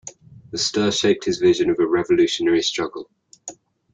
[0.49, 3.07] The stir shaped his vision of a revolutionary struggle.